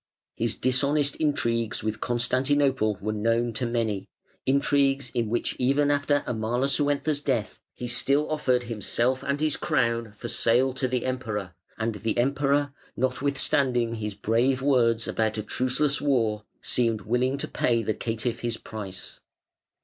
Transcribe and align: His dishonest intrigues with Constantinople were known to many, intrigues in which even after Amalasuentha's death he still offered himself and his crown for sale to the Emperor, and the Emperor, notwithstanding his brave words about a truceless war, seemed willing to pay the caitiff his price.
His 0.35 0.55
dishonest 0.55 1.15
intrigues 1.17 1.83
with 1.83 2.01
Constantinople 2.01 2.97
were 3.01 3.13
known 3.13 3.53
to 3.53 3.67
many, 3.67 4.09
intrigues 4.47 5.11
in 5.11 5.29
which 5.29 5.55
even 5.59 5.91
after 5.91 6.23
Amalasuentha's 6.25 7.21
death 7.21 7.59
he 7.75 7.87
still 7.87 8.27
offered 8.31 8.63
himself 8.63 9.21
and 9.21 9.39
his 9.39 9.57
crown 9.57 10.15
for 10.17 10.27
sale 10.27 10.73
to 10.73 10.87
the 10.87 11.05
Emperor, 11.05 11.53
and 11.77 11.93
the 11.97 12.17
Emperor, 12.17 12.73
notwithstanding 12.97 13.93
his 13.93 14.15
brave 14.15 14.59
words 14.59 15.07
about 15.07 15.37
a 15.37 15.43
truceless 15.43 16.01
war, 16.01 16.45
seemed 16.63 17.01
willing 17.01 17.37
to 17.37 17.47
pay 17.47 17.83
the 17.83 17.93
caitiff 17.93 18.39
his 18.39 18.57
price. 18.57 19.19